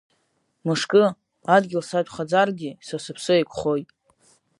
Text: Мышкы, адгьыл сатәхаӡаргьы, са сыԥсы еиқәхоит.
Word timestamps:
Мышкы, 0.65 1.03
адгьыл 1.55 1.83
сатәхаӡаргьы, 1.89 2.71
са 2.87 2.97
сыԥсы 3.03 3.33
еиқәхоит. 3.35 3.89